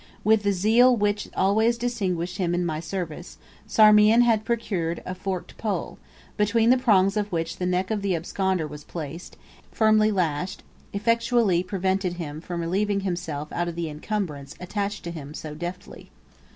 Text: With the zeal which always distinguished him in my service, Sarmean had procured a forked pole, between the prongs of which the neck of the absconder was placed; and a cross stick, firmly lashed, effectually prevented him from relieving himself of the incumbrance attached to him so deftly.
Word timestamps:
With 0.23 0.41
the 0.41 0.51
zeal 0.51 0.95
which 0.97 1.27
always 1.35 1.77
distinguished 1.77 2.39
him 2.39 2.55
in 2.55 2.65
my 2.65 2.79
service, 2.79 3.37
Sarmean 3.67 4.23
had 4.23 4.43
procured 4.45 5.03
a 5.05 5.13
forked 5.13 5.59
pole, 5.59 5.99
between 6.37 6.71
the 6.71 6.77
prongs 6.79 7.15
of 7.15 7.31
which 7.31 7.57
the 7.57 7.67
neck 7.67 7.91
of 7.91 8.01
the 8.01 8.15
absconder 8.15 8.65
was 8.67 8.83
placed; 8.83 9.33
and 9.33 9.37
a 9.41 9.45
cross 9.45 9.59
stick, 9.67 9.77
firmly 9.77 10.11
lashed, 10.11 10.63
effectually 10.91 11.61
prevented 11.61 12.13
him 12.13 12.41
from 12.41 12.61
relieving 12.61 13.01
himself 13.01 13.53
of 13.53 13.75
the 13.75 13.89
incumbrance 13.89 14.55
attached 14.59 15.03
to 15.03 15.11
him 15.11 15.35
so 15.35 15.53
deftly. 15.53 16.09